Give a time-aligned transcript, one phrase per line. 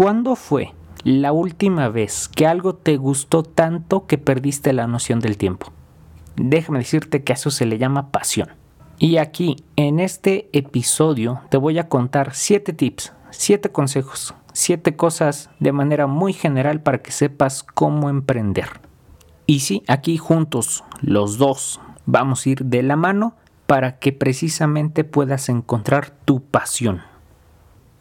[0.00, 0.72] ¿Cuándo fue
[1.04, 5.74] la última vez que algo te gustó tanto que perdiste la noción del tiempo?
[6.36, 8.48] Déjame decirte que a eso se le llama pasión.
[8.98, 15.50] Y aquí, en este episodio, te voy a contar 7 tips, 7 consejos, 7 cosas
[15.58, 18.80] de manera muy general para que sepas cómo emprender.
[19.44, 23.34] Y sí, aquí juntos, los dos, vamos a ir de la mano
[23.66, 27.02] para que precisamente puedas encontrar tu pasión.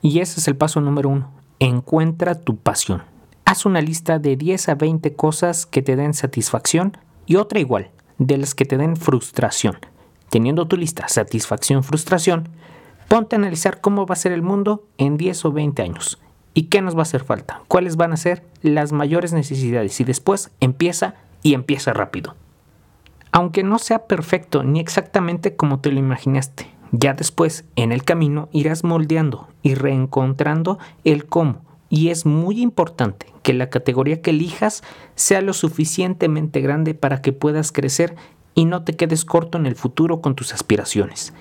[0.00, 1.41] Y ese es el paso número uno.
[1.64, 3.04] Encuentra tu pasión.
[3.44, 7.92] Haz una lista de 10 a 20 cosas que te den satisfacción y otra igual,
[8.18, 9.76] de las que te den frustración.
[10.28, 12.48] Teniendo tu lista satisfacción, frustración,
[13.06, 16.18] ponte a analizar cómo va a ser el mundo en 10 o 20 años
[16.52, 20.02] y qué nos va a hacer falta, cuáles van a ser las mayores necesidades y
[20.02, 22.34] después empieza y empieza rápido.
[23.30, 28.50] Aunque no sea perfecto ni exactamente como te lo imaginaste, ya después, en el camino,
[28.52, 31.62] irás moldeando y reencontrando el cómo.
[31.88, 34.82] Y es muy importante que la categoría que elijas
[35.14, 38.14] sea lo suficientemente grande para que puedas crecer
[38.54, 41.32] y no te quedes corto en el futuro con tus aspiraciones.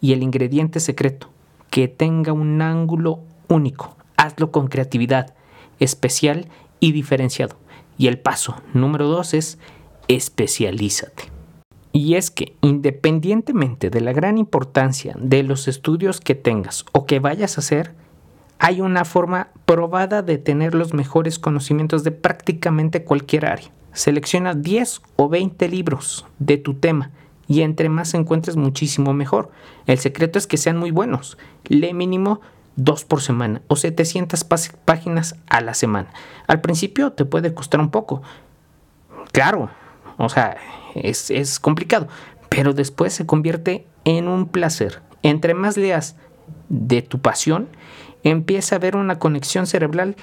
[0.00, 1.28] Y el ingrediente secreto,
[1.70, 3.96] que tenga un ángulo único.
[4.16, 5.34] Hazlo con creatividad,
[5.80, 6.46] especial
[6.78, 7.56] y diferenciado.
[7.98, 9.58] Y el paso número dos es
[10.06, 11.41] especialízate.
[11.92, 17.20] Y es que independientemente de la gran importancia de los estudios que tengas o que
[17.20, 17.94] vayas a hacer,
[18.58, 23.70] hay una forma probada de tener los mejores conocimientos de prácticamente cualquier área.
[23.92, 27.10] Selecciona 10 o 20 libros de tu tema
[27.46, 29.50] y entre más encuentres muchísimo mejor.
[29.86, 31.36] El secreto es que sean muy buenos.
[31.64, 32.40] Lee mínimo
[32.76, 34.44] dos por semana o 700
[34.84, 36.08] páginas a la semana.
[36.46, 38.22] Al principio te puede costar un poco.
[39.32, 39.70] Claro,
[40.22, 40.56] o sea,
[40.94, 42.06] es, complicado,
[42.48, 45.02] pero después se convierte en un placer.
[45.24, 46.14] Entre más leas
[46.68, 47.68] de tu pasión,
[48.22, 50.14] empieza a haber una conexión cerebral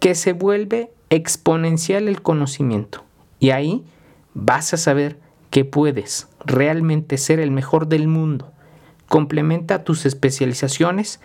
[0.00, 3.04] que se vuelve exponencial el conocimiento.
[3.38, 3.84] Y ahí
[4.32, 5.18] vas a saber
[5.50, 8.52] que puedes realmente ser el mejor del mundo.
[9.06, 11.20] Complementa tus especializaciones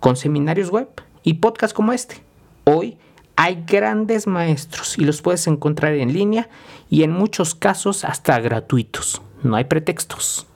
[0.00, 0.88] con seminarios web
[1.22, 2.16] y podcasts como este.
[2.64, 2.98] Hoy
[3.36, 6.48] hay grandes maestros y los puedes encontrar en línea
[6.88, 9.22] y en muchos casos hasta gratuitos.
[9.42, 10.46] No hay pretextos.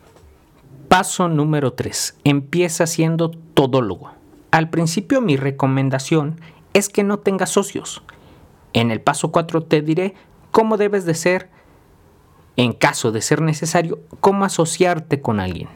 [0.89, 2.19] Paso número 3.
[2.25, 4.13] Empieza siendo todólogo.
[4.51, 6.41] Al principio mi recomendación
[6.73, 8.03] es que no tengas socios.
[8.73, 10.15] En el paso 4 te diré
[10.51, 11.51] cómo debes de ser,
[12.57, 15.69] en caso de ser necesario, cómo asociarte con alguien.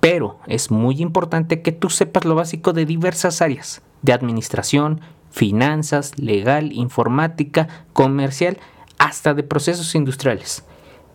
[0.00, 5.00] Pero es muy importante que tú sepas lo básico de diversas áreas, de administración,
[5.34, 8.58] finanzas, legal, informática, comercial,
[8.98, 10.64] hasta de procesos industriales.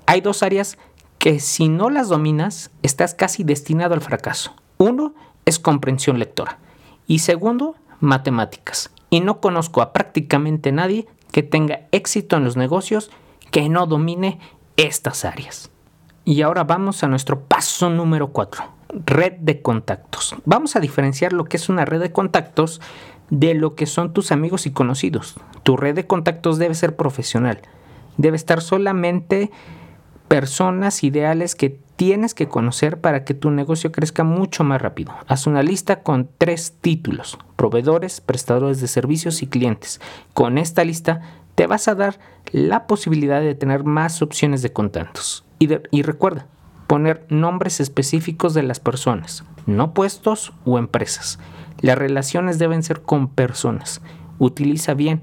[0.07, 0.77] Hay dos áreas
[1.19, 4.53] que si no las dominas, estás casi destinado al fracaso.
[4.77, 5.13] Uno
[5.45, 6.59] es comprensión lectora
[7.07, 8.91] y segundo, matemáticas.
[9.09, 13.11] Y no conozco a prácticamente nadie que tenga éxito en los negocios
[13.51, 14.39] que no domine
[14.75, 15.71] estas áreas.
[16.25, 18.63] Y ahora vamos a nuestro paso número 4,
[19.05, 20.35] red de contactos.
[20.43, 22.81] Vamos a diferenciar lo que es una red de contactos
[23.29, 25.35] de lo que son tus amigos y conocidos.
[25.63, 27.61] Tu red de contactos debe ser profesional.
[28.17, 29.51] Debe estar solamente
[30.27, 35.13] personas ideales que tienes que conocer para que tu negocio crezca mucho más rápido.
[35.27, 39.99] Haz una lista con tres títulos, proveedores, prestadores de servicios y clientes.
[40.33, 41.21] Con esta lista
[41.55, 42.19] te vas a dar
[42.53, 45.43] la posibilidad de tener más opciones de contactos.
[45.59, 46.47] Y, recuerda,
[46.87, 51.37] poner nombres específicos de las personas, no puestos o empresas.
[51.81, 54.01] Las relaciones deben ser con personas.
[54.37, 55.21] Utiliza bien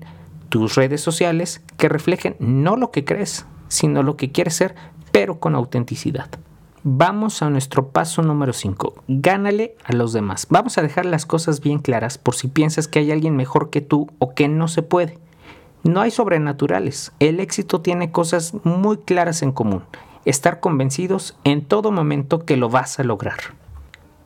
[0.49, 4.75] tus redes sociales que reflejen no lo que crees, sino lo que quieres ser,
[5.12, 6.28] pero con autenticidad.
[6.83, 9.03] Vamos a nuestro paso número 5.
[9.09, 10.47] Gánale a los demás.
[10.50, 13.81] Vamos a dejar las cosas bien claras por si piensas que hay alguien mejor que
[13.81, 15.19] tú o que no se puede.
[15.83, 17.12] No hay sobrenaturales.
[17.19, 19.83] El éxito tiene cosas muy claras en común.
[20.25, 23.38] Estar convencidos en todo momento que lo vas a lograr.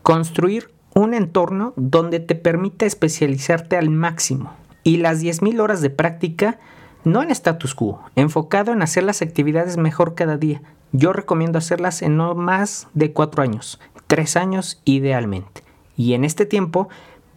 [0.02, 6.58] Construir un entorno donde te permite especializarte al máximo y las 10.000 horas de práctica
[7.04, 10.60] no en status quo, enfocado en hacer las actividades mejor cada día.
[10.92, 15.64] Yo recomiendo hacerlas en no más de 4 años, 3 años idealmente.
[15.96, 16.88] Y en este tiempo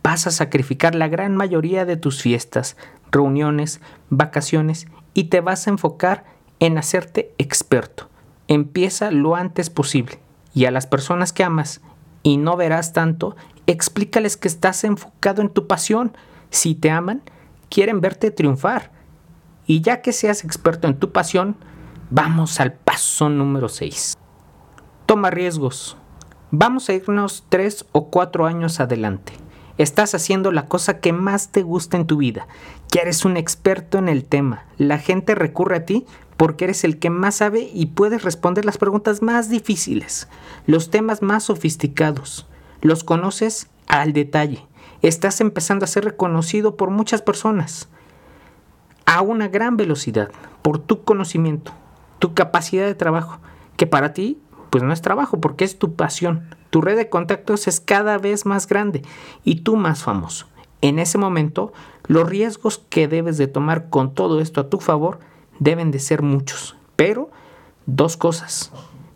[0.04, 2.76] vas a sacrificar la gran mayoría de tus fiestas,
[3.12, 6.26] reuniones, vacaciones y te vas a enfocar
[6.60, 8.10] en hacerte experto.
[8.50, 10.20] Empieza lo antes posible
[10.54, 11.82] y a las personas que amas
[12.24, 13.36] y no verás tanto,
[13.68, 16.16] explícales que estás enfocado en tu pasión.
[16.50, 17.22] Si te aman,
[17.70, 18.92] quieren verte triunfar.
[19.66, 21.56] Y ya que seas experto en tu pasión,
[22.10, 24.18] vamos al paso número 6.
[25.06, 25.98] Toma riesgos.
[26.52, 29.34] Vamos a irnos 3 o 4 años adelante.
[29.78, 32.48] Estás haciendo la cosa que más te gusta en tu vida.
[32.92, 34.66] Ya eres un experto en el tema.
[34.78, 36.06] La gente recurre a ti
[36.38, 40.28] porque eres el que más sabe y puedes responder las preguntas más difíciles,
[40.68, 42.48] los temas más sofisticados.
[42.84, 44.68] Los conoces al detalle.
[45.02, 47.88] Estás empezando a ser reconocido por muchas personas
[49.06, 50.32] a una gran velocidad
[50.62, 51.72] por tu conocimiento,
[52.20, 53.40] tu capacidad de trabajo,
[53.78, 54.38] que para ti
[54.70, 56.44] pues no es trabajo porque es tu pasión.
[56.72, 59.02] Tu red de contactos es cada vez más grande
[59.46, 60.48] y tú más famoso.
[60.82, 61.72] En ese momento,
[62.08, 65.20] los riesgos que debes de tomar con todo esto a tu favor
[65.58, 66.76] deben de ser muchos.
[66.98, 67.32] Pero
[67.86, 68.74] dos cosas,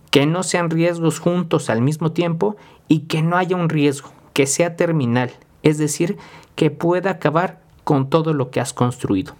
[0.09, 2.55] que no sean riesgos juntos al mismo tiempo
[2.88, 5.31] y que no haya un riesgo que sea terminal,
[5.63, 6.18] es decir,
[6.56, 9.36] que pueda acabar con todo lo que has construido.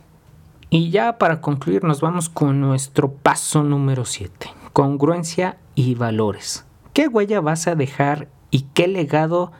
[0.70, 6.66] Y ya para concluir nos vamos con nuestro paso número 7, congruencia y valores.
[6.94, 9.52] ¿Qué huella vas a dejar y qué legado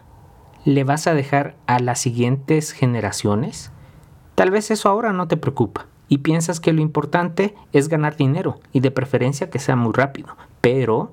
[0.66, 3.72] le vas a dejar a las siguientes generaciones?
[4.36, 8.60] Tal vez eso ahora no te preocupa y piensas que lo importante es ganar dinero
[8.74, 11.12] y de preferencia que sea muy rápido, pero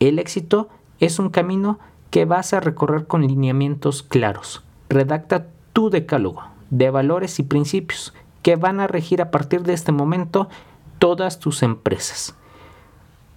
[0.00, 0.68] el éxito
[1.00, 1.78] es un camino
[2.12, 4.62] que vas a recorrer con lineamientos claros.
[4.90, 8.12] Redacta tu decálogo de valores y principios
[8.42, 10.50] que van a regir a partir de este momento
[10.98, 12.36] todas tus empresas.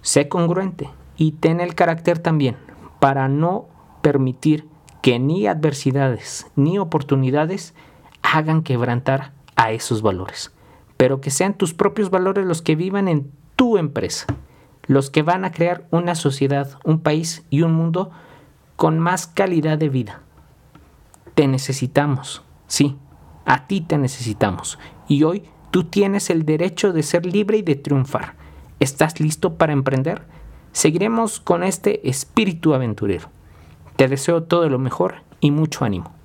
[0.02, 2.58] Sé congruente y ten el carácter también
[3.00, 3.64] para no
[4.02, 4.68] permitir
[5.00, 7.72] que ni adversidades ni oportunidades
[8.20, 10.52] hagan quebrantar a esos valores,
[10.98, 14.26] pero que sean tus propios valores los que vivan en tu empresa,
[14.86, 18.10] los que van a crear una sociedad, un país y un mundo
[18.76, 20.20] con más calidad de vida.
[21.34, 22.96] Te necesitamos, sí,
[23.44, 24.78] a ti te necesitamos
[25.08, 28.34] y hoy tú tienes el derecho de ser libre y de triunfar.
[28.80, 30.22] ¿Estás listo para emprender?
[30.72, 33.28] Seguiremos con este espíritu aventurero.
[33.96, 36.15] Te deseo todo lo mejor y mucho ánimo.